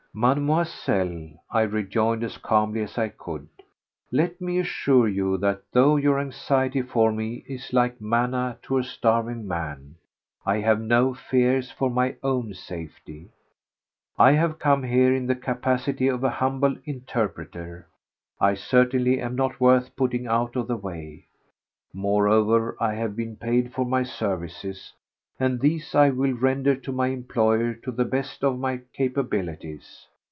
[0.13, 3.47] "Mademoiselle," I rejoined as calmly as I could,
[4.11, 8.83] "let me assure you that though your anxiety for me is like manna to a
[8.83, 9.95] starving man,
[10.45, 13.29] I have no fears for my own safety.
[14.19, 17.87] I have come here in the capacity of a humble interpreter;
[18.37, 21.23] I certainly am not worth putting out of the way.
[21.93, 24.91] Moreover, I have been paid for my services,
[25.39, 30.05] and these I will render to my employer to the best of my capabilities."